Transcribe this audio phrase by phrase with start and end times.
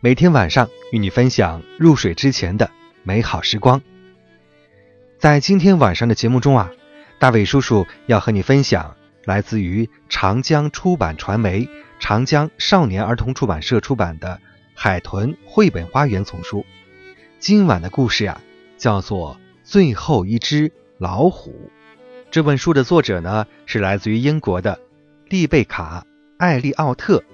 [0.00, 2.70] 每天晚上与你分享入睡之前的
[3.02, 3.82] 美好时光。
[5.18, 6.70] 在今天晚上的节目中啊，
[7.18, 14.36] 大伟叔叔要和你分享来自于长江出版传媒、长江少年儿童出版社出版的
[14.72, 16.64] 《海豚绘本花园》丛书。
[17.40, 18.40] 今晚的故事呀，
[18.76, 21.50] 叫做《最后一只老虎》。
[22.30, 24.78] 这本书的作者呢，是来自于英国的
[25.26, 26.06] 丽贝卡·
[26.38, 27.24] 艾利奥特。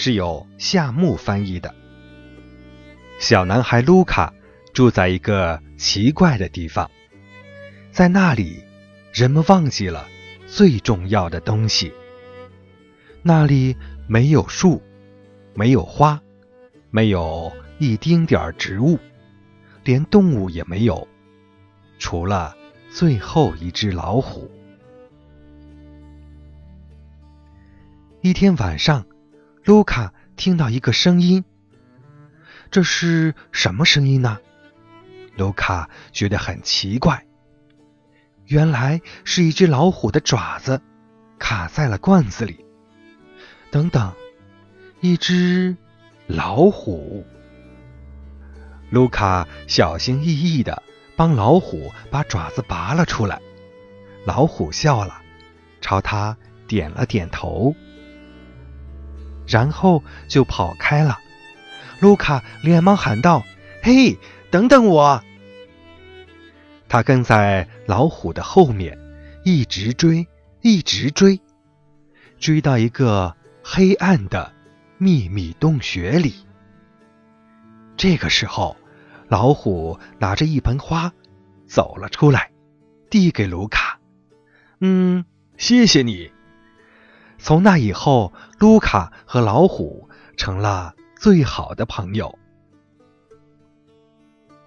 [0.00, 1.74] 是由夏木翻译的。
[3.18, 4.32] 小男孩卢卡
[4.72, 6.88] 住在一个奇怪的地方，
[7.90, 8.62] 在那里，
[9.12, 10.06] 人们忘记了
[10.46, 11.92] 最重要的东西。
[13.22, 14.80] 那里没有树，
[15.52, 16.22] 没有花，
[16.92, 19.00] 没有一丁点儿植物，
[19.82, 21.08] 连动物也没有，
[21.98, 22.56] 除了
[22.88, 24.48] 最后一只老虎。
[28.20, 29.04] 一天晚上。
[29.68, 31.44] 卢卡听到一个声音，
[32.70, 34.38] 这是什么声音呢？
[35.36, 37.26] 卢卡觉得很奇怪。
[38.46, 40.80] 原来是一只老虎的爪子
[41.38, 42.64] 卡在了罐子里。
[43.70, 44.14] 等等，
[45.02, 45.76] 一只
[46.26, 47.26] 老虎。
[48.88, 50.82] 卢卡小心翼翼的
[51.14, 53.38] 帮老虎把爪子拔了出来。
[54.24, 55.20] 老虎笑了，
[55.82, 57.76] 朝他点了点头。
[59.48, 61.18] 然后就跑开了。
[62.00, 63.44] 卢卡连忙喊道
[63.82, 64.16] ：“嘿，
[64.50, 65.24] 等等我！”
[66.88, 68.96] 他跟在老虎的后面，
[69.44, 70.26] 一直追，
[70.60, 71.40] 一直追，
[72.38, 74.52] 追到一个黑暗的
[74.96, 76.34] 秘密洞穴里。
[77.96, 78.76] 这个时候，
[79.26, 81.12] 老虎拿着一盆花
[81.66, 82.50] 走了出来，
[83.10, 83.98] 递给卢卡
[84.80, 85.24] ：“嗯，
[85.56, 86.30] 谢谢你。”
[87.38, 92.38] 从那以后，卢卡和老虎成了最好的朋友。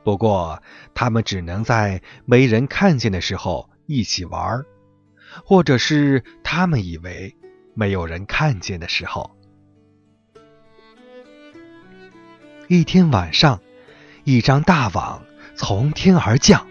[0.04, 0.64] 不过，
[0.96, 4.64] 他们只能在没人看见的时候一起玩，
[5.46, 7.36] 或者是他们以为
[7.76, 9.30] 没有人看见的时候。
[12.68, 13.62] 一天晚上，
[14.24, 15.24] 一张大网
[15.56, 16.66] 从天而降，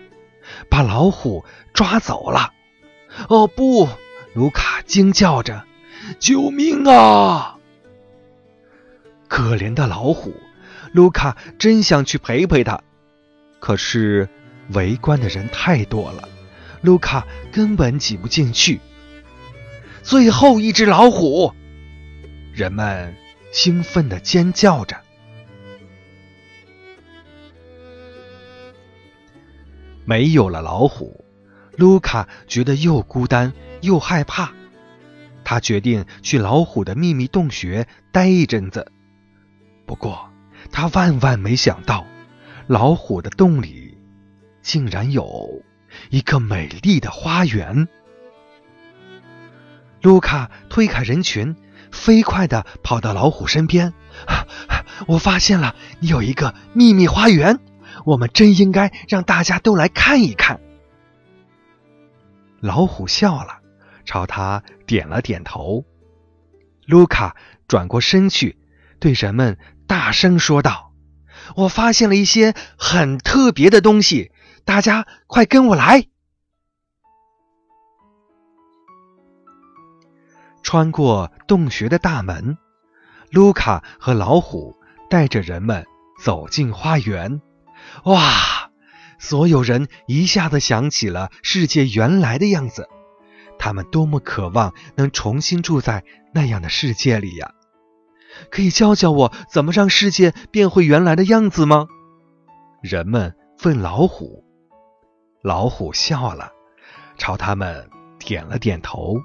[0.69, 2.53] 把老虎抓走了。
[3.29, 3.87] 哦不！
[4.35, 5.67] 卢卡惊叫着。
[6.19, 7.57] 救命啊！
[9.29, 10.35] 可怜的老虎，
[10.93, 12.83] 卢卡真想去陪陪他，
[13.61, 14.29] 可是
[14.73, 16.29] 围观的人太多了，
[16.83, 18.81] 卢卡根本挤不进去。
[20.03, 21.53] 最后一只老虎，
[22.53, 23.15] 人们
[23.53, 24.97] 兴奋的尖叫着。
[30.05, 31.25] 没有了老虎，
[31.77, 34.53] 卢卡觉得又孤单又害怕。
[35.45, 38.91] 他决定去老虎的秘密洞穴待一阵子，
[39.87, 40.31] 不过
[40.71, 42.07] 他万万没想到，
[42.67, 43.99] 老虎的洞里
[44.63, 45.63] 竟然有
[46.11, 47.89] 一个美丽的花园。
[50.03, 51.57] 卢卡推开人群，
[51.91, 53.93] 飞快的跑到老虎身边
[55.07, 57.59] ：“我发现了，你有一个秘密花园，
[58.05, 60.61] 我们真应该让大家都来看一看。”
[62.61, 63.60] 老虎笑了。
[64.05, 65.85] 朝他点了点头，
[66.87, 67.37] 卢卡
[67.69, 68.59] 转过身去，
[68.99, 70.93] 对人们大声说道
[71.57, 74.33] ：“我发现了一些很特别的东西，
[74.65, 76.07] 大家快跟我来！”
[80.63, 82.59] 穿过洞穴的大门，
[83.31, 84.77] 卢卡和老虎
[85.09, 85.87] 带着人们
[86.23, 87.41] 走进花园。
[88.05, 88.71] 哇！
[89.19, 92.89] 所有人一下子想起了世界原来的样子。
[93.61, 96.03] 他们多么渴望能重新住在
[96.33, 97.53] 那样的世界里呀！
[98.51, 101.87] 可以教教我怎么让世界变回原来的样子吗？
[102.81, 104.45] 人们问老虎。
[105.43, 106.53] 老虎笑了，
[107.19, 109.21] 朝他们点了点头。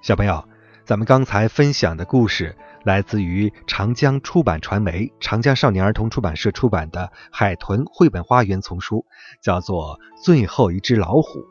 [0.00, 0.48] 小朋友，
[0.84, 2.56] 咱们刚才分享的故事。
[2.84, 9.04] 来自于长江出版传媒长江少年儿童出版社出版的海豚绘本花园丛书
[9.42, 11.44] 叫做最后一只老虎。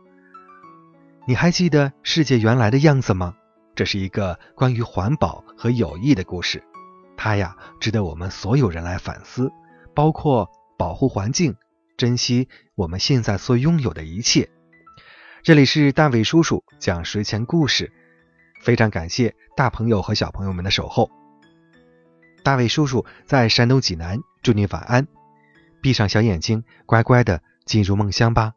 [1.26, 3.34] 你还记得世界原来的样子吗？
[3.76, 6.64] 这是一个关于环保和友谊的故事。
[7.18, 9.52] 它呀值得我们所有人来反思
[9.96, 11.56] 包括保护环境
[11.98, 14.50] 珍惜我们现在所拥有的一切。
[15.42, 17.92] 这里是大伟叔叔讲睡前故事
[18.62, 21.10] 非常感谢大朋友和小朋友们的守候。
[22.44, 25.08] 大卫叔叔在山东济南祝您晚安。
[25.82, 28.54] 闭上小眼睛乖乖的进入梦乡吧。